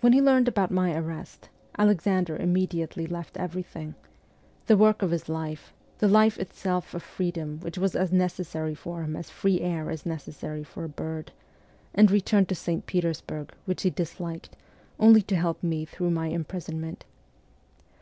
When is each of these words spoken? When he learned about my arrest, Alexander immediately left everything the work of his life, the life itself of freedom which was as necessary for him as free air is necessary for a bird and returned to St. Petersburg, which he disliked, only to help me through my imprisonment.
When 0.00 0.14
he 0.14 0.22
learned 0.22 0.48
about 0.48 0.70
my 0.70 0.94
arrest, 0.96 1.50
Alexander 1.76 2.38
immediately 2.38 3.06
left 3.06 3.36
everything 3.36 3.94
the 4.64 4.78
work 4.78 5.02
of 5.02 5.10
his 5.10 5.28
life, 5.28 5.74
the 5.98 6.08
life 6.08 6.38
itself 6.38 6.94
of 6.94 7.02
freedom 7.02 7.60
which 7.60 7.76
was 7.76 7.94
as 7.94 8.10
necessary 8.10 8.74
for 8.74 9.02
him 9.02 9.14
as 9.14 9.28
free 9.28 9.60
air 9.60 9.90
is 9.90 10.06
necessary 10.06 10.64
for 10.64 10.84
a 10.84 10.88
bird 10.88 11.32
and 11.94 12.10
returned 12.10 12.48
to 12.48 12.54
St. 12.54 12.86
Petersburg, 12.86 13.52
which 13.66 13.82
he 13.82 13.90
disliked, 13.90 14.56
only 14.98 15.20
to 15.20 15.36
help 15.36 15.62
me 15.62 15.84
through 15.84 16.12
my 16.12 16.28
imprisonment. 16.28 17.04